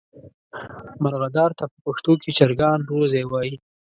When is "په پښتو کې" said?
1.71-2.29